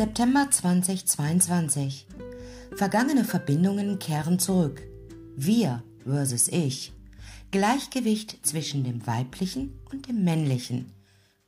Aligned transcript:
September 0.00 0.50
2022. 0.50 2.06
Vergangene 2.74 3.22
Verbindungen 3.22 3.98
kehren 3.98 4.38
zurück. 4.38 4.80
Wir 5.36 5.82
versus 6.06 6.48
ich. 6.48 6.94
Gleichgewicht 7.50 8.38
zwischen 8.40 8.82
dem 8.82 9.06
Weiblichen 9.06 9.78
und 9.92 10.08
dem 10.08 10.24
Männlichen. 10.24 10.90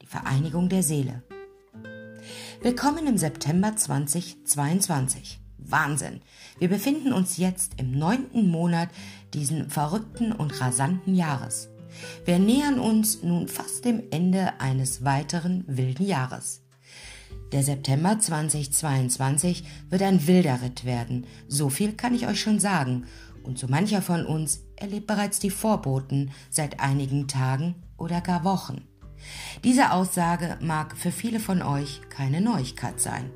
Die 0.03 0.07
Vereinigung 0.07 0.69
der 0.69 0.83
Seele. 0.83 1.23
Willkommen 2.61 3.07
im 3.07 3.17
September 3.17 3.75
2022. 3.75 5.41
Wahnsinn. 5.57 6.21
Wir 6.59 6.69
befinden 6.69 7.15
uns 7.15 7.39
jetzt 7.39 7.81
im 7.81 7.99
neunten 7.99 8.51
Monat 8.51 8.91
diesen 9.33 9.71
verrückten 9.71 10.31
und 10.31 10.61
rasanten 10.61 11.15
Jahres. 11.15 11.71
Wir 12.27 12.39
nähern 12.39 12.79
uns 12.79 13.23
nun 13.23 13.49
fast 13.49 13.87
dem 13.87 14.03
Ende 14.11 14.61
eines 14.61 15.07
weiteren 15.07 15.65
wilden 15.67 16.05
Jahres. 16.05 16.62
Der 17.53 17.63
September 17.63 18.19
2022 18.19 19.65
wird 19.91 20.03
ein 20.03 20.27
wilder 20.27 20.63
Ritt 20.63 20.87
werden, 20.87 21.27
so 21.49 21.69
viel 21.69 21.93
kann 21.93 22.15
ich 22.15 22.27
euch 22.27 22.41
schon 22.41 22.59
sagen, 22.59 23.05
und 23.43 23.59
so 23.59 23.67
mancher 23.69 24.01
von 24.01 24.25
uns 24.25 24.61
erlebt 24.77 25.07
bereits 25.07 25.39
die 25.39 25.51
Vorboten 25.51 26.31
seit 26.49 26.81
einigen 26.81 27.29
Tagen 27.29 27.75
oder 27.99 28.21
gar 28.21 28.45
Wochen. 28.45 28.87
Diese 29.65 29.93
Aussage 29.93 30.59
mag 30.61 30.97
für 30.97 31.13
viele 31.13 31.41
von 31.41 31.61
euch 31.61 32.01
keine 32.09 32.41
Neuigkeit 32.41 33.01
sein. 33.01 33.31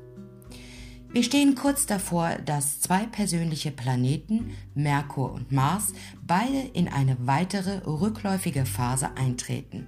Wir 1.09 1.23
stehen 1.23 1.55
kurz 1.55 1.85
davor, 1.85 2.35
dass 2.43 2.81
zwei 2.81 3.05
persönliche 3.05 3.71
Planeten, 3.71 4.51
Merkur 4.73 5.31
und 5.31 5.51
Mars, 5.51 5.93
beide 6.21 6.59
in 6.73 6.87
eine 6.87 7.17
weitere 7.19 7.85
rückläufige 7.85 8.65
Phase 8.65 9.15
eintreten. 9.15 9.87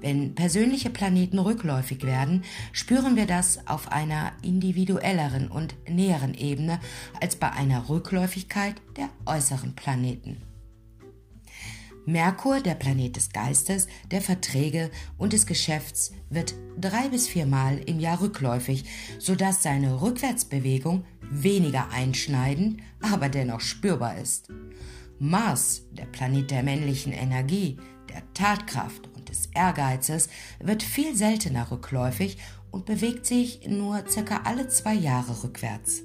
Wenn 0.00 0.34
persönliche 0.34 0.90
Planeten 0.90 1.38
rückläufig 1.38 2.04
werden, 2.04 2.44
spüren 2.72 3.16
wir 3.16 3.26
das 3.26 3.66
auf 3.66 3.92
einer 3.92 4.32
individuelleren 4.42 5.48
und 5.48 5.74
näheren 5.88 6.34
Ebene 6.34 6.80
als 7.20 7.36
bei 7.36 7.50
einer 7.50 7.88
Rückläufigkeit 7.88 8.76
der 8.96 9.10
äußeren 9.26 9.74
Planeten. 9.74 10.42
Merkur, 12.06 12.60
der 12.60 12.74
Planet 12.74 13.14
des 13.14 13.30
Geistes, 13.30 13.86
der 14.10 14.22
Verträge 14.22 14.90
und 15.18 15.34
des 15.34 15.46
Geschäfts, 15.46 16.12
wird 16.30 16.54
drei 16.80 17.08
bis 17.10 17.28
viermal 17.28 17.78
im 17.78 18.00
Jahr 18.00 18.22
rückläufig, 18.22 18.84
sodass 19.18 19.62
seine 19.62 20.00
Rückwärtsbewegung 20.00 21.04
weniger 21.30 21.90
einschneidend, 21.90 22.80
aber 23.02 23.28
dennoch 23.28 23.60
spürbar 23.60 24.16
ist. 24.16 24.48
Mars, 25.18 25.82
der 25.92 26.06
Planet 26.06 26.50
der 26.50 26.62
männlichen 26.62 27.12
Energie, 27.12 27.76
der 28.12 28.22
Tatkraft 28.34 29.10
des 29.30 29.46
Ehrgeizes 29.54 30.28
wird 30.58 30.82
viel 30.82 31.16
seltener 31.16 31.70
rückläufig 31.70 32.36
und 32.70 32.84
bewegt 32.84 33.24
sich 33.24 33.66
nur 33.68 34.04
circa 34.08 34.42
alle 34.44 34.68
zwei 34.68 34.94
Jahre 34.94 35.42
rückwärts. 35.42 36.02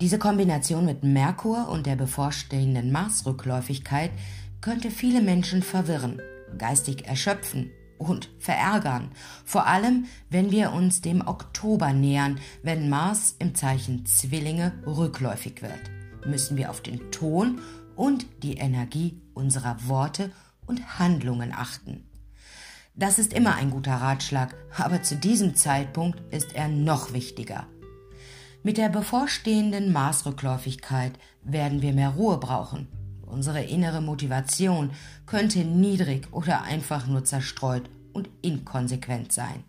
Diese 0.00 0.18
Kombination 0.18 0.86
mit 0.86 1.02
Merkur 1.02 1.68
und 1.68 1.86
der 1.86 1.96
bevorstehenden 1.96 2.90
Marsrückläufigkeit 2.90 4.12
könnte 4.60 4.90
viele 4.90 5.20
Menschen 5.20 5.62
verwirren, 5.62 6.22
geistig 6.56 7.06
erschöpfen 7.06 7.70
und 7.98 8.30
verärgern, 8.38 9.10
vor 9.44 9.66
allem 9.66 10.06
wenn 10.30 10.50
wir 10.50 10.72
uns 10.72 11.02
dem 11.02 11.26
Oktober 11.26 11.92
nähern, 11.92 12.38
wenn 12.62 12.88
Mars 12.88 13.36
im 13.38 13.54
Zeichen 13.54 14.06
Zwillinge 14.06 14.72
rückläufig 14.86 15.60
wird, 15.60 15.90
müssen 16.26 16.56
wir 16.56 16.70
auf 16.70 16.80
den 16.80 17.10
Ton 17.10 17.60
und 17.94 18.24
die 18.42 18.54
Energie 18.54 19.20
unserer 19.34 19.76
Worte 19.86 20.24
und 20.24 20.49
Handlungen 20.98 21.52
achten. 21.52 22.04
Das 22.94 23.18
ist 23.18 23.32
immer 23.32 23.54
ein 23.54 23.70
guter 23.70 23.94
Ratschlag, 23.94 24.54
aber 24.76 25.02
zu 25.02 25.16
diesem 25.16 25.54
Zeitpunkt 25.54 26.20
ist 26.32 26.54
er 26.54 26.68
noch 26.68 27.12
wichtiger. 27.12 27.66
Mit 28.62 28.76
der 28.76 28.90
bevorstehenden 28.90 29.92
Maßrückläufigkeit 29.92 31.12
werden 31.42 31.80
wir 31.80 31.94
mehr 31.94 32.10
Ruhe 32.10 32.38
brauchen. 32.38 32.88
Unsere 33.22 33.62
innere 33.62 34.02
Motivation 34.02 34.90
könnte 35.24 35.60
niedrig 35.60 36.28
oder 36.32 36.62
einfach 36.62 37.06
nur 37.06 37.24
zerstreut 37.24 37.88
und 38.12 38.28
inkonsequent 38.42 39.32
sein. 39.32 39.64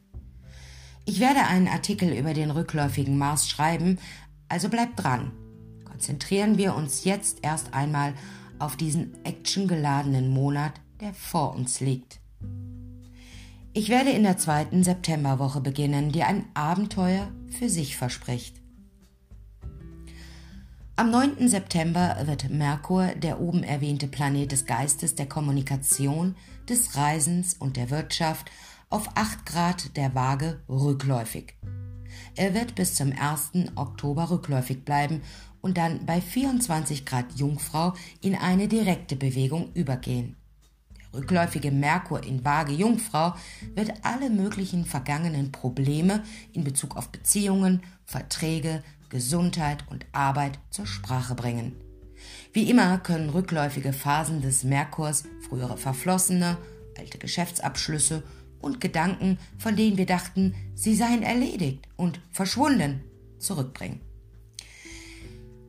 Ich 1.06 1.20
werde 1.20 1.46
einen 1.46 1.68
Artikel 1.68 2.12
über 2.12 2.34
den 2.34 2.52
rückläufigen 2.52 3.18
Mars 3.18 3.48
schreiben, 3.48 3.98
also 4.50 4.68
bleibt 4.68 5.02
dran. 5.02 5.32
Konzentrieren 5.86 6.58
wir 6.58 6.76
uns 6.76 7.06
jetzt 7.06 7.40
erst 7.44 7.74
einmal 7.74 8.14
auf 8.60 8.76
diesen 8.76 9.24
actiongeladenen 9.24 10.30
Monat 10.30 10.74
der 11.02 11.14
vor 11.14 11.56
uns 11.56 11.80
liegt. 11.80 12.20
Ich 13.74 13.90
werde 13.90 14.12
in 14.12 14.24
der 14.24 14.38
zweiten 14.38 14.84
Septemberwoche 14.84 15.62
beginnen, 15.62 16.12
die 16.12 16.24
ein 16.24 16.46
Abenteuer 16.54 17.32
für 17.50 17.70
sich 17.70 17.98
verspricht. 17.98 18.62
Am 20.98 21.10
9. 21.10 21.48
September 21.48 22.18
wird 22.26 22.50
Merkur, 22.50 23.08
der 23.16 23.42
oben 23.42 23.64
erwähnte 23.64 24.08
Planet 24.08 24.52
des 24.52 24.66
Geistes, 24.66 25.16
der 25.16 25.28
Kommunikation, 25.28 26.36
des 26.70 26.96
Reisens 26.96 27.56
und 27.56 27.78
der 27.78 27.90
Wirtschaft, 27.90 28.52
auf 28.90 29.10
8 29.16 29.46
Grad 29.46 29.98
der 29.98 30.14
Waage 30.14 30.62
rückläufig. 30.70 31.56
Er 32.36 32.54
wird 32.54 32.76
bis 32.76 32.94
zum 32.94 33.14
1. 33.18 33.72
Oktober 33.76 34.30
rückläufig 34.30 34.84
bleiben 34.84 35.22
und 35.62 35.78
dann 35.78 36.06
bei 36.06 36.20
24 36.20 37.06
Grad 37.06 37.34
Jungfrau 37.36 37.94
in 38.20 38.36
eine 38.36 38.68
direkte 38.68 39.16
Bewegung 39.16 39.72
übergehen 39.74 40.36
rückläufige 41.14 41.72
Merkur 41.72 42.24
in 42.24 42.44
Waage 42.46 42.74
Jungfrau 42.74 43.36
wird 43.76 43.94
alle 44.04 44.30
möglichen 44.30 44.86
vergangenen 44.86 45.52
Probleme 45.52 46.24
in 46.54 46.64
Bezug 46.64 46.96
auf 46.96 47.10
Beziehungen, 47.10 47.82
Verträge, 48.06 48.84
Gesundheit 49.10 49.84
und 49.90 50.06
Arbeit 50.14 50.60
zur 50.70 50.86
Sprache 50.86 51.36
bringen. 51.36 51.76
Wie 52.54 52.70
immer 52.70 52.98
können 53.00 53.30
rückläufige 53.30 53.94
Phasen 53.94 54.42
des 54.42 54.64
Merkurs 54.64 55.24
frühere 55.48 55.78
verflossene, 55.78 56.58
alte 56.98 57.18
Geschäftsabschlüsse 57.18 58.24
und 58.60 58.80
Gedanken, 58.80 59.38
von 59.58 59.76
denen 59.76 59.98
wir 59.98 60.06
dachten, 60.06 60.54
sie 60.76 60.96
seien 60.96 61.24
erledigt 61.24 61.88
und 61.98 62.20
verschwunden, 62.32 63.02
zurückbringen. 63.40 64.02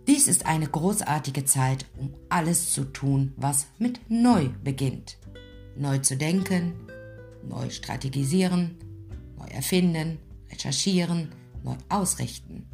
Dies 0.06 0.26
ist 0.26 0.46
eine 0.46 0.66
großartige 0.66 1.44
Zeit, 1.44 1.86
um 1.96 2.12
alles 2.28 2.72
zu 2.72 2.84
tun, 2.84 3.32
was 3.36 3.66
mit 3.78 4.00
neu 4.10 4.48
beginnt 4.62 5.16
neu 5.76 5.98
zu 5.98 6.16
denken, 6.16 6.72
neu 7.48 7.70
strategisieren, 7.70 8.76
neu 9.38 9.46
erfinden, 9.46 10.18
recherchieren, 10.50 11.32
neu 11.62 11.76
ausrichten. 11.88 12.66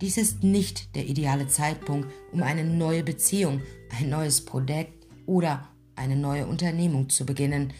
Dies 0.00 0.16
ist 0.16 0.42
nicht 0.42 0.94
der 0.96 1.06
ideale 1.06 1.46
Zeitpunkt, 1.46 2.10
um 2.32 2.42
eine 2.42 2.64
neue 2.64 3.02
Beziehung, 3.02 3.60
ein 3.98 4.08
neues 4.08 4.44
Projekt 4.44 5.06
oder 5.26 5.68
eine 5.94 6.16
neue 6.16 6.46
Unternehmung 6.46 7.10
zu 7.10 7.26
beginnen. 7.26 7.72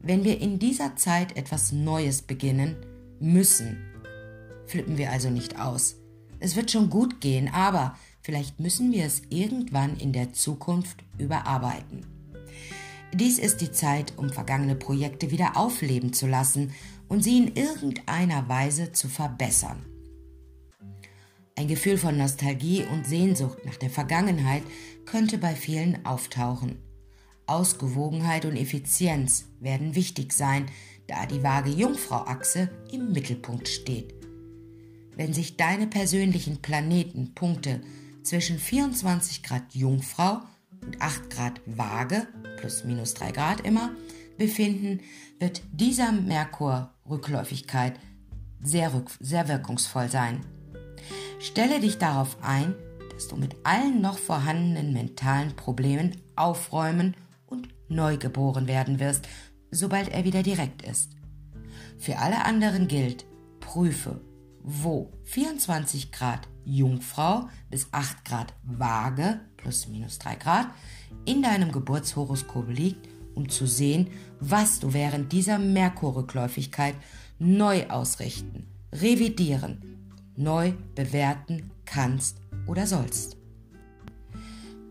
Wenn 0.00 0.24
wir 0.24 0.40
in 0.40 0.58
dieser 0.58 0.96
Zeit 0.96 1.36
etwas 1.36 1.70
Neues 1.70 2.22
beginnen 2.22 2.76
müssen, 3.20 3.78
flippen 4.66 4.98
wir 4.98 5.12
also 5.12 5.30
nicht 5.30 5.60
aus. 5.60 5.96
Es 6.40 6.56
wird 6.56 6.72
schon 6.72 6.90
gut 6.90 7.20
gehen, 7.20 7.48
aber 7.48 7.96
vielleicht 8.20 8.58
müssen 8.58 8.90
wir 8.90 9.04
es 9.04 9.22
irgendwann 9.28 9.96
in 9.96 10.12
der 10.12 10.32
Zukunft 10.32 11.04
überarbeiten. 11.18 12.04
Dies 13.14 13.38
ist 13.38 13.60
die 13.60 13.70
Zeit, 13.70 14.14
um 14.16 14.30
vergangene 14.30 14.74
Projekte 14.74 15.30
wieder 15.30 15.56
aufleben 15.56 16.14
zu 16.14 16.26
lassen 16.26 16.72
und 17.08 17.22
sie 17.22 17.36
in 17.36 17.54
irgendeiner 17.54 18.48
Weise 18.48 18.92
zu 18.92 19.08
verbessern. 19.08 19.84
Ein 21.56 21.68
Gefühl 21.68 21.98
von 21.98 22.16
Nostalgie 22.16 22.84
und 22.84 23.06
Sehnsucht 23.06 23.66
nach 23.66 23.76
der 23.76 23.90
Vergangenheit 23.90 24.62
könnte 25.04 25.36
bei 25.36 25.54
vielen 25.54 26.06
auftauchen. 26.06 26.78
Ausgewogenheit 27.46 28.46
und 28.46 28.56
Effizienz 28.56 29.44
werden 29.60 29.94
wichtig 29.94 30.32
sein, 30.32 30.66
da 31.06 31.26
die 31.26 31.42
Waage 31.42 31.70
Jungfrau-Achse 31.70 32.70
im 32.90 33.12
Mittelpunkt 33.12 33.68
steht. 33.68 34.14
Wenn 35.14 35.34
sich 35.34 35.58
deine 35.58 35.86
persönlichen 35.86 36.62
Planetenpunkte 36.62 37.82
zwischen 38.22 38.58
24 38.58 39.42
Grad 39.42 39.74
Jungfrau 39.74 40.40
und 40.82 41.00
8 41.00 41.30
Grad 41.30 41.60
Waage 41.66 42.26
plus 42.58 42.84
minus 42.84 43.14
3 43.14 43.32
Grad 43.32 43.60
immer 43.62 43.90
befinden, 44.38 45.00
wird 45.38 45.62
dieser 45.72 46.12
Merkur-Rückläufigkeit 46.12 47.98
sehr, 48.62 48.92
sehr 49.20 49.48
wirkungsvoll 49.48 50.08
sein. 50.08 50.44
Stelle 51.40 51.80
dich 51.80 51.98
darauf 51.98 52.36
ein, 52.42 52.74
dass 53.12 53.28
du 53.28 53.36
mit 53.36 53.56
allen 53.64 54.00
noch 54.00 54.18
vorhandenen 54.18 54.92
mentalen 54.92 55.54
Problemen 55.56 56.16
aufräumen 56.36 57.16
und 57.46 57.68
neu 57.88 58.16
geboren 58.16 58.66
werden 58.66 59.00
wirst, 59.00 59.28
sobald 59.70 60.08
er 60.08 60.24
wieder 60.24 60.42
direkt 60.42 60.82
ist. 60.82 61.16
Für 61.98 62.18
alle 62.18 62.44
anderen 62.44 62.88
gilt, 62.88 63.26
prüfe, 63.60 64.20
wo 64.62 65.12
24 65.24 66.12
Grad 66.12 66.48
Jungfrau 66.64 67.48
bis 67.70 67.88
8 67.92 68.24
Grad 68.24 68.54
Waage 68.64 69.40
plus 69.56 69.88
minus 69.88 70.18
3 70.18 70.36
Grad 70.36 70.66
in 71.24 71.42
deinem 71.42 71.72
Geburtshoroskop 71.72 72.68
liegt, 72.68 73.08
um 73.34 73.48
zu 73.48 73.66
sehen, 73.66 74.08
was 74.40 74.80
du 74.80 74.92
während 74.92 75.32
dieser 75.32 75.58
Merkurrückläufigkeit 75.58 76.94
neu 77.38 77.88
ausrichten, 77.88 78.66
revidieren, 78.92 79.82
neu 80.36 80.72
bewerten 80.94 81.70
kannst 81.84 82.38
oder 82.66 82.86
sollst. 82.86 83.36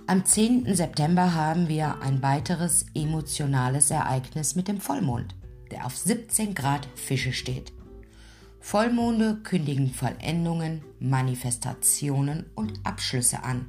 Am 0.07 0.25
10. 0.25 0.75
September 0.75 1.33
haben 1.33 1.69
wir 1.69 2.01
ein 2.01 2.21
weiteres 2.21 2.85
emotionales 2.93 3.91
Ereignis 3.91 4.55
mit 4.55 4.67
dem 4.67 4.81
Vollmond, 4.81 5.35
der 5.71 5.85
auf 5.85 5.95
17 5.95 6.53
Grad 6.53 6.85
Fische 6.95 7.31
steht. 7.31 7.71
Vollmonde 8.63 9.39
kündigen 9.43 9.91
Vollendungen, 9.91 10.83
Manifestationen 10.99 12.45
und 12.55 12.79
Abschlüsse 12.83 13.43
an. 13.43 13.65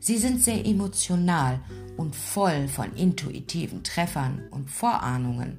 Sie 0.00 0.16
sind 0.16 0.42
sehr 0.42 0.64
emotional 0.64 1.60
und 1.98 2.16
voll 2.16 2.68
von 2.68 2.94
intuitiven 2.94 3.84
Treffern 3.84 4.48
und 4.50 4.70
Vorahnungen. 4.70 5.58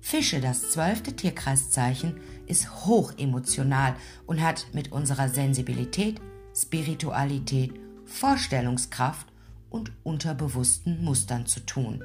Fische, 0.00 0.40
das 0.40 0.70
zwölfte 0.70 1.14
Tierkreiszeichen, 1.14 2.18
ist 2.46 2.84
hochemotional 2.86 3.94
und 4.26 4.42
hat 4.42 4.66
mit 4.72 4.90
unserer 4.90 5.28
Sensibilität, 5.28 6.20
Spiritualität, 6.56 7.74
Vorstellungskraft 8.06 9.28
und 9.70 9.92
unterbewussten 10.02 11.04
Mustern 11.04 11.46
zu 11.46 11.60
tun. 11.60 12.02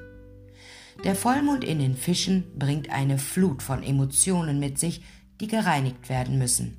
Der 1.04 1.16
Vollmond 1.16 1.64
in 1.64 1.80
den 1.80 1.96
Fischen 1.96 2.44
bringt 2.58 2.92
eine 2.92 3.18
Flut 3.18 3.64
von 3.64 3.82
Emotionen 3.82 4.60
mit 4.60 4.78
sich, 4.78 5.02
die 5.40 5.48
gereinigt 5.48 6.10
werden 6.10 6.38
müssen. 6.38 6.78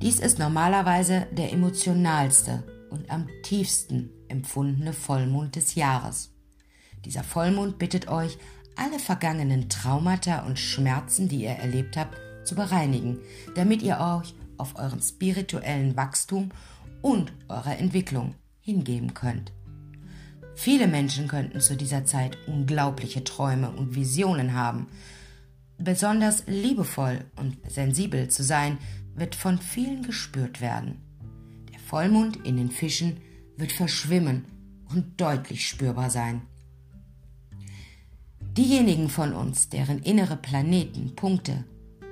Dies 0.00 0.18
ist 0.18 0.38
normalerweise 0.38 1.26
der 1.32 1.52
emotionalste 1.52 2.64
und 2.90 3.10
am 3.10 3.28
tiefsten 3.42 4.10
empfundene 4.28 4.92
Vollmond 4.92 5.56
des 5.56 5.74
Jahres. 5.74 6.30
Dieser 7.04 7.22
Vollmond 7.22 7.78
bittet 7.78 8.08
euch, 8.08 8.38
alle 8.76 8.98
vergangenen 8.98 9.68
Traumata 9.68 10.46
und 10.46 10.58
Schmerzen, 10.58 11.28
die 11.28 11.42
ihr 11.42 11.50
erlebt 11.50 11.96
habt, 11.96 12.16
zu 12.44 12.54
bereinigen, 12.54 13.18
damit 13.54 13.82
ihr 13.82 13.98
euch 14.00 14.34
auf 14.56 14.76
euren 14.76 15.02
spirituellen 15.02 15.96
Wachstum 15.96 16.50
und 17.02 17.32
eurer 17.48 17.78
Entwicklung 17.78 18.34
hingeben 18.60 19.14
könnt. 19.14 19.52
Viele 20.54 20.88
Menschen 20.88 21.28
könnten 21.28 21.60
zu 21.60 21.76
dieser 21.76 22.04
Zeit 22.04 22.36
unglaubliche 22.46 23.24
Träume 23.24 23.70
und 23.70 23.94
Visionen 23.94 24.54
haben, 24.54 24.88
Besonders 25.82 26.44
liebevoll 26.46 27.24
und 27.36 27.56
sensibel 27.68 28.28
zu 28.28 28.42
sein, 28.42 28.78
wird 29.14 29.34
von 29.34 29.58
vielen 29.58 30.02
gespürt 30.02 30.60
werden. 30.60 30.98
Der 31.72 31.80
Vollmond 31.80 32.36
in 32.44 32.56
den 32.58 32.70
Fischen 32.70 33.16
wird 33.56 33.72
verschwimmen 33.72 34.44
und 34.90 35.20
deutlich 35.20 35.66
spürbar 35.66 36.10
sein. 36.10 36.42
Diejenigen 38.56 39.08
von 39.08 39.32
uns, 39.32 39.68
deren 39.68 40.02
innere 40.02 40.36
Planeten 40.36 41.14
Punkte 41.16 41.64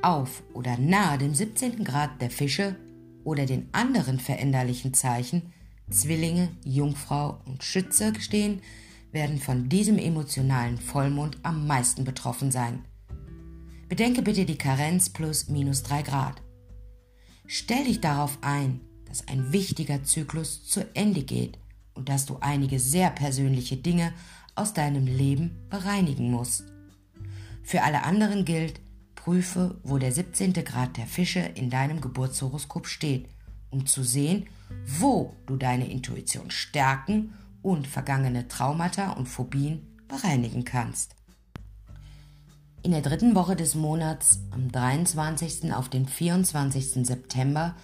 auf 0.03 0.43
oder 0.55 0.79
nahe 0.79 1.19
dem 1.19 1.35
17. 1.35 1.85
Grad 1.85 2.23
der 2.23 2.31
Fische 2.31 2.77
oder 3.25 3.45
den 3.45 3.69
anderen 3.73 4.19
veränderlichen 4.19 4.95
Zeichen 4.95 5.53
Zwillinge, 5.91 6.51
Jungfrau 6.65 7.41
und 7.47 7.63
Schütze 7.65 8.13
stehen, 8.21 8.61
werden 9.11 9.39
von 9.39 9.69
diesem 9.69 9.99
emotionalen 9.99 10.79
Vollmond 10.79 11.39
am 11.43 11.67
meisten 11.67 12.05
betroffen 12.05 12.51
sein. 12.51 12.85
Bedenke 13.89 14.21
bitte 14.21 14.45
die 14.45 14.59
Karenz 14.59 15.09
plus 15.09 15.49
minus 15.49 15.83
3 15.83 16.03
Grad. 16.03 16.43
Stell 17.47 17.85
dich 17.85 18.03
darauf 18.03 18.37
ein, 18.43 18.81
dass 19.07 19.27
ein 19.29 19.51
wichtiger 19.53 20.05
Zyklus 20.05 20.67
zu 20.67 20.87
Ende 20.95 21.23
geht 21.23 21.59
und 21.95 22.11
dass 22.11 22.27
du 22.27 22.37
einige 22.41 22.81
sehr 22.81 23.09
persönliche 23.09 23.79
Dinge 23.79 24.13
aus 24.55 24.75
deinem 24.75 25.07
Leben 25.07 25.67
bereinigen 25.71 26.31
musst. 26.31 26.65
Für 27.63 27.83
alle 27.83 28.03
anderen 28.03 28.45
gilt, 28.45 28.81
prüfe, 29.15 29.81
wo 29.83 29.97
der 29.97 30.13
17. 30.13 30.53
Grad 30.53 30.99
der 30.99 31.07
Fische 31.07 31.41
in 31.41 31.71
deinem 31.71 32.03
Geburtshoroskop 32.03 32.87
steht, 32.87 33.31
um 33.71 33.87
zu 33.87 34.05
sehen, 34.05 34.49
wo 34.85 35.35
du 35.47 35.57
deine 35.57 35.91
Intuition 35.91 36.51
stärken 36.51 37.33
und 37.63 37.87
vergangene 37.87 38.49
Traumata 38.49 39.13
und 39.13 39.27
Phobien 39.27 39.99
bereinigen 40.09 40.65
kannst. 40.65 41.18
In 42.85 42.93
der 42.93 43.03
dritten 43.03 43.35
Woche 43.35 43.57
des 43.57 43.75
Monats, 43.75 44.39
am 44.53 44.71
23. 44.71 45.73
auf 45.73 45.89
den 45.89 46.07
24. 46.07 47.05
September, 47.07 47.75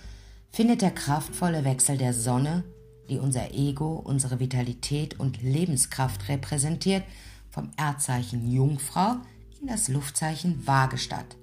findet 0.50 0.82
der 0.82 0.92
kraftvolle 0.92 1.64
Wechsel 1.64 1.98
der 1.98 2.14
Sonne, 2.14 2.62
die 3.08 3.18
unser 3.18 3.52
Ego, 3.52 3.94
unsere 3.96 4.38
Vitalität 4.38 5.18
und 5.18 5.42
Lebenskraft 5.42 6.28
repräsentiert, 6.28 7.02
vom 7.50 7.72
Erdzeichen 7.76 8.50
Jungfrau 8.50 9.16
in 9.60 9.66
das 9.66 9.88
Luftzeichen 9.88 10.64
Waage 10.66 10.96
statt. 10.96 11.36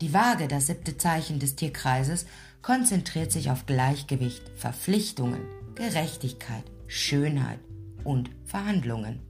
Die 0.00 0.12
Waage, 0.12 0.48
das 0.48 0.66
siebte 0.66 0.96
Zeichen 0.96 1.38
des 1.38 1.54
Tierkreises, 1.54 2.26
konzentriert 2.62 3.30
sich 3.30 3.50
auf 3.50 3.66
Gleichgewicht, 3.66 4.42
Verpflichtungen, 4.56 5.40
Gerechtigkeit, 5.76 6.64
Schönheit 6.88 7.60
und 8.02 8.30
Verhandlungen. 8.44 9.29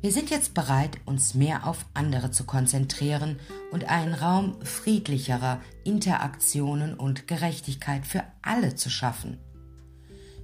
Wir 0.00 0.12
sind 0.12 0.30
jetzt 0.30 0.54
bereit, 0.54 0.98
uns 1.06 1.34
mehr 1.34 1.66
auf 1.66 1.84
andere 1.92 2.30
zu 2.30 2.44
konzentrieren 2.44 3.40
und 3.72 3.88
einen 3.88 4.14
Raum 4.14 4.56
friedlicherer 4.62 5.60
Interaktionen 5.82 6.94
und 6.94 7.26
Gerechtigkeit 7.26 8.06
für 8.06 8.22
alle 8.40 8.76
zu 8.76 8.90
schaffen. 8.90 9.38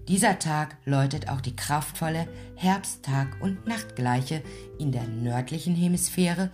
Dieser 0.08 0.40
Tag 0.40 0.76
läutet 0.84 1.28
auch 1.28 1.40
die 1.40 1.54
kraftvolle 1.54 2.26
Herbsttag- 2.56 3.40
und 3.40 3.66
Nachtgleiche 3.66 4.42
in 4.78 4.90
der 4.90 5.06
nördlichen 5.06 5.76
Hemisphäre 5.76 6.50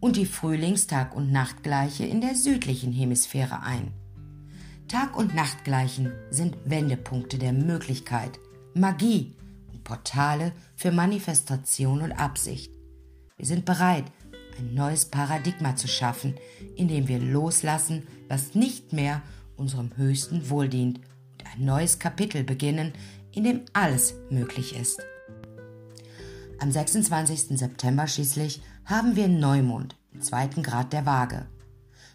und 0.00 0.16
die 0.16 0.26
Frühlingstag- 0.26 1.14
und 1.14 1.30
Nachtgleiche 1.30 2.04
in 2.04 2.20
der 2.20 2.34
südlichen 2.34 2.92
Hemisphäre 2.92 3.62
ein. 3.62 3.92
Tag- 4.88 5.16
und 5.16 5.36
Nachtgleichen 5.36 6.12
sind 6.30 6.56
Wendepunkte 6.64 7.38
der 7.38 7.52
Möglichkeit, 7.52 8.40
Magie 8.74 9.36
Portale 9.82 10.52
für 10.76 10.92
Manifestation 10.92 12.02
und 12.02 12.12
Absicht. 12.12 12.72
Wir 13.36 13.46
sind 13.46 13.64
bereit, 13.64 14.04
ein 14.58 14.74
neues 14.74 15.06
Paradigma 15.06 15.76
zu 15.76 15.88
schaffen, 15.88 16.34
in 16.76 16.88
dem 16.88 17.08
wir 17.08 17.18
loslassen, 17.18 18.06
was 18.28 18.54
nicht 18.54 18.92
mehr 18.92 19.22
unserem 19.56 19.96
höchsten 19.96 20.50
Wohl 20.50 20.68
dient 20.68 20.98
und 20.98 21.46
ein 21.52 21.64
neues 21.64 21.98
Kapitel 21.98 22.44
beginnen, 22.44 22.92
in 23.32 23.44
dem 23.44 23.62
alles 23.72 24.14
möglich 24.30 24.76
ist. 24.76 25.00
Am 26.58 26.70
26. 26.70 27.58
September 27.58 28.06
schließlich 28.06 28.60
haben 28.84 29.16
wir 29.16 29.28
Neumond 29.28 29.96
im 30.12 30.20
zweiten 30.20 30.62
Grad 30.62 30.92
der 30.92 31.06
Waage. 31.06 31.46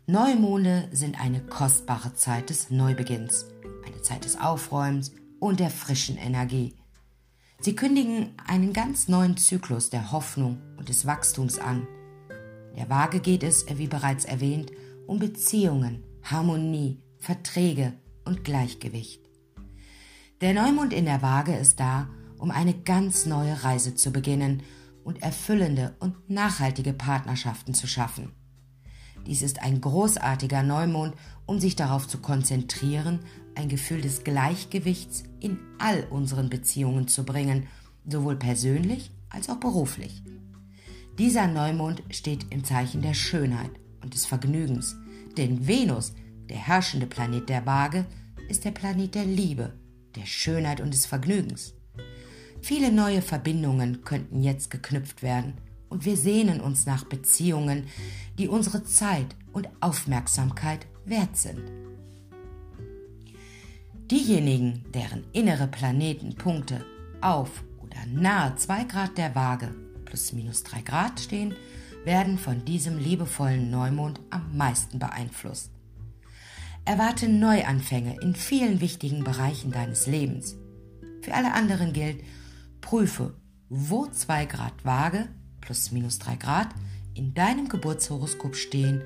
Neumonde 0.07 0.87
sind 0.91 1.19
eine 1.19 1.41
kostbare 1.41 2.13
Zeit 2.13 2.51
des 2.51 2.69
Neubeginns, 2.69 3.47
eine 3.87 4.01
Zeit 4.03 4.23
des 4.23 4.39
Aufräumens 4.39 5.11
und 5.39 5.59
der 5.59 5.71
frischen 5.71 6.17
Energie. 6.17 6.75
Sie 7.61 7.75
kündigen 7.75 8.33
einen 8.45 8.73
ganz 8.73 9.07
neuen 9.07 9.37
Zyklus 9.37 9.89
der 9.89 10.11
Hoffnung 10.11 10.61
und 10.77 10.89
des 10.89 11.05
Wachstums 11.05 11.57
an. 11.57 11.87
Der 12.75 12.89
Waage 12.89 13.19
geht 13.19 13.43
es, 13.43 13.65
wie 13.77 13.87
bereits 13.87 14.25
erwähnt, 14.25 14.71
um 15.07 15.19
Beziehungen, 15.19 16.03
Harmonie, 16.23 17.01
Verträge 17.19 17.93
und 18.25 18.43
Gleichgewicht. 18.43 19.21
Der 20.41 20.53
Neumond 20.53 20.93
in 20.93 21.05
der 21.05 21.21
Waage 21.21 21.55
ist 21.55 21.79
da, 21.79 22.09
um 22.37 22.51
eine 22.51 22.73
ganz 22.73 23.25
neue 23.25 23.63
Reise 23.63 23.95
zu 23.95 24.11
beginnen 24.11 24.61
und 25.03 25.21
erfüllende 25.21 25.95
und 25.99 26.29
nachhaltige 26.29 26.93
Partnerschaften 26.93 27.73
zu 27.73 27.87
schaffen. 27.87 28.33
Dies 29.25 29.41
ist 29.41 29.61
ein 29.61 29.81
großartiger 29.81 30.61
Neumond, 30.61 31.15
um 31.45 31.59
sich 31.59 31.75
darauf 31.75 32.07
zu 32.07 32.19
konzentrieren, 32.19 33.21
ein 33.55 33.69
Gefühl 33.69 34.01
des 34.01 34.23
Gleichgewichts 34.23 35.23
in 35.39 35.57
all 35.79 36.05
unseren 36.09 36.49
Beziehungen 36.49 37.07
zu 37.07 37.23
bringen, 37.23 37.67
sowohl 38.07 38.35
persönlich 38.35 39.11
als 39.29 39.49
auch 39.49 39.59
beruflich. 39.59 40.23
Dieser 41.17 41.47
Neumond 41.47 42.03
steht 42.09 42.47
im 42.51 42.63
Zeichen 42.63 43.01
der 43.01 43.13
Schönheit 43.13 43.71
und 44.01 44.13
des 44.13 44.25
Vergnügens, 44.25 44.95
denn 45.37 45.67
Venus, 45.67 46.13
der 46.49 46.57
herrschende 46.57 47.07
Planet 47.07 47.49
der 47.49 47.65
Waage, 47.65 48.05
ist 48.49 48.65
der 48.65 48.71
Planet 48.71 49.15
der 49.15 49.25
Liebe, 49.25 49.73
der 50.15 50.25
Schönheit 50.25 50.81
und 50.81 50.93
des 50.93 51.05
Vergnügens. 51.05 51.73
Viele 52.61 52.91
neue 52.91 53.21
Verbindungen 53.21 54.03
könnten 54.03 54.41
jetzt 54.41 54.71
geknüpft 54.71 55.23
werden 55.23 55.53
und 55.89 56.05
wir 56.05 56.17
sehnen 56.17 56.59
uns 56.61 56.85
nach 56.85 57.05
Beziehungen, 57.05 57.87
die 58.37 58.47
unsere 58.47 58.83
Zeit 58.83 59.35
und 59.53 59.69
Aufmerksamkeit 59.79 60.85
wert 61.05 61.37
sind. 61.37 61.61
Diejenigen, 64.11 64.85
deren 64.93 65.23
innere 65.33 65.67
Planetenpunkte 65.67 66.85
auf 67.21 67.63
oder 67.79 68.05
nahe 68.07 68.55
2 68.55 68.83
Grad 68.83 69.17
der 69.17 69.33
Waage 69.35 69.73
plus 70.05 70.33
minus 70.33 70.63
3 70.63 70.81
Grad 70.81 71.19
stehen, 71.19 71.55
werden 72.03 72.37
von 72.37 72.63
diesem 72.65 72.97
liebevollen 72.99 73.71
Neumond 73.71 74.19
am 74.29 74.55
meisten 74.55 74.99
beeinflusst. 74.99 75.71
Erwarte 76.85 77.27
Neuanfänge 77.27 78.19
in 78.21 78.35
vielen 78.35 78.79
wichtigen 78.79 79.23
Bereichen 79.23 79.71
deines 79.71 80.05
Lebens. 80.05 80.55
Für 81.21 81.33
alle 81.33 81.53
anderen 81.53 81.91
gilt, 81.93 82.23
prüfe, 82.81 83.33
wo 83.69 84.05
2 84.05 84.45
Grad 84.45 84.85
Waage 84.85 85.27
plus 85.61 85.91
minus 85.91 86.19
3 86.19 86.35
Grad 86.35 86.69
in 87.15 87.33
deinem 87.33 87.69
Geburtshoroskop 87.69 88.55
stehen 88.55 89.01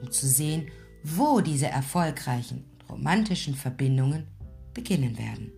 um 0.00 0.10
zu 0.10 0.26
sehen, 0.26 0.68
wo 1.02 1.40
diese 1.40 1.66
erfolgreichen 1.66 2.64
und 2.72 2.90
romantischen 2.90 3.54
Verbindungen 3.54 4.26
beginnen 4.80 5.18
werden. 5.18 5.52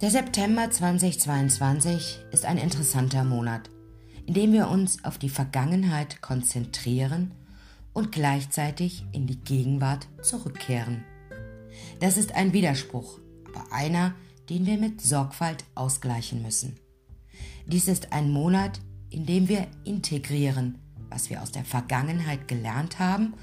Der 0.00 0.10
September 0.10 0.70
2022 0.70 2.18
ist 2.32 2.46
ein 2.46 2.56
interessanter 2.56 3.24
Monat, 3.24 3.68
in 4.24 4.32
dem 4.32 4.52
wir 4.52 4.68
uns 4.68 5.04
auf 5.04 5.18
die 5.18 5.28
Vergangenheit 5.28 6.22
konzentrieren 6.22 7.32
und 7.92 8.10
gleichzeitig 8.10 9.04
in 9.12 9.26
die 9.26 9.38
Gegenwart 9.38 10.08
zurückkehren. 10.22 11.04
Das 12.00 12.16
ist 12.16 12.34
ein 12.34 12.54
Widerspruch, 12.54 13.20
aber 13.48 13.70
einer, 13.70 14.14
den 14.48 14.64
wir 14.64 14.78
mit 14.78 15.02
Sorgfalt 15.02 15.64
ausgleichen 15.74 16.40
müssen. 16.40 16.76
Dies 17.66 17.86
ist 17.86 18.14
ein 18.14 18.30
Monat, 18.30 18.80
in 19.10 19.26
dem 19.26 19.48
wir 19.48 19.66
integrieren, 19.84 20.78
was 21.10 21.28
wir 21.28 21.42
aus 21.42 21.52
der 21.52 21.66
Vergangenheit 21.66 22.48
gelernt 22.48 22.98
haben 22.98 23.34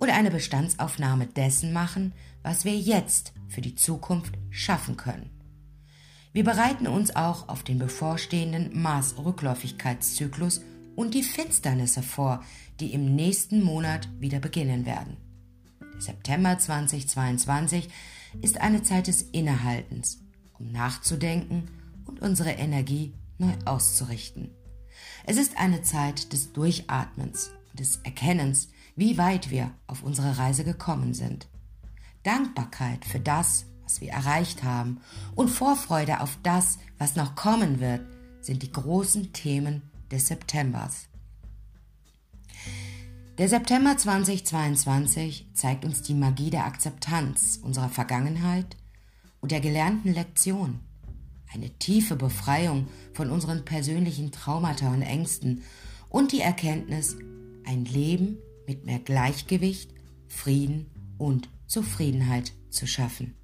oder 0.00 0.14
eine 0.14 0.30
Bestandsaufnahme 0.30 1.26
dessen 1.26 1.72
machen, 1.72 2.12
was 2.42 2.64
wir 2.64 2.76
jetzt 2.76 3.32
für 3.48 3.60
die 3.60 3.74
Zukunft 3.74 4.34
schaffen 4.50 4.96
können. 4.96 5.30
Wir 6.32 6.44
bereiten 6.44 6.86
uns 6.88 7.14
auch 7.14 7.48
auf 7.48 7.62
den 7.62 7.78
bevorstehenden 7.78 8.82
Mars-Rückläufigkeitszyklus 8.82 10.62
und 10.96 11.14
die 11.14 11.22
Finsternisse 11.22 12.02
vor, 12.02 12.42
die 12.80 12.92
im 12.92 13.14
nächsten 13.14 13.62
Monat 13.62 14.08
wieder 14.18 14.40
beginnen 14.40 14.84
werden. 14.84 15.16
Der 15.80 16.00
September 16.00 16.58
2022 16.58 17.88
ist 18.42 18.60
eine 18.60 18.82
Zeit 18.82 19.06
des 19.06 19.22
Innehaltens, 19.22 20.18
um 20.58 20.72
nachzudenken 20.72 21.70
und 22.04 22.20
unsere 22.20 22.50
Energie 22.50 23.14
neu 23.38 23.52
auszurichten. 23.64 24.50
Es 25.26 25.36
ist 25.36 25.56
eine 25.56 25.82
Zeit 25.82 26.32
des 26.32 26.52
Durchatmens, 26.52 27.52
des 27.74 28.00
Erkennens, 28.04 28.68
wie 28.96 29.18
weit 29.18 29.50
wir 29.50 29.72
auf 29.86 30.02
unsere 30.02 30.38
Reise 30.38 30.64
gekommen 30.64 31.14
sind. 31.14 31.48
Dankbarkeit 32.22 33.04
für 33.04 33.20
das, 33.20 33.66
was 33.82 34.00
wir 34.00 34.10
erreicht 34.10 34.62
haben 34.62 35.00
und 35.34 35.48
Vorfreude 35.48 36.20
auf 36.20 36.38
das, 36.42 36.78
was 36.98 37.16
noch 37.16 37.34
kommen 37.34 37.80
wird, 37.80 38.06
sind 38.40 38.62
die 38.62 38.72
großen 38.72 39.32
Themen 39.32 39.82
des 40.10 40.28
Septembers. 40.28 41.08
Der 43.36 43.48
September 43.48 43.96
2022 43.96 45.48
zeigt 45.54 45.84
uns 45.84 46.02
die 46.02 46.14
Magie 46.14 46.50
der 46.50 46.66
Akzeptanz 46.66 47.58
unserer 47.60 47.88
Vergangenheit 47.88 48.76
und 49.40 49.50
der 49.50 49.60
gelernten 49.60 50.14
Lektion. 50.14 50.80
Eine 51.52 51.70
tiefe 51.78 52.16
Befreiung 52.16 52.86
von 53.12 53.30
unseren 53.30 53.64
persönlichen 53.64 54.30
Traumata 54.30 54.88
und 54.88 55.02
Ängsten 55.02 55.62
und 56.08 56.32
die 56.32 56.40
Erkenntnis, 56.40 57.16
ein 57.64 57.84
Leben 57.84 58.38
mit 58.66 58.86
mehr 58.86 58.98
Gleichgewicht, 58.98 59.90
Frieden 60.28 60.86
und 61.18 61.48
Zufriedenheit 61.66 62.52
zu 62.70 62.86
schaffen. 62.86 63.34